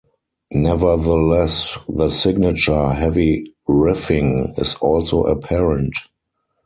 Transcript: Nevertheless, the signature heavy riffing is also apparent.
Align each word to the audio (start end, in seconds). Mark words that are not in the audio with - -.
Nevertheless, 0.55 1.77
the 1.87 2.09
signature 2.09 2.89
heavy 2.91 3.53
riffing 3.69 4.57
is 4.59 4.73
also 4.81 5.25
apparent. 5.25 5.93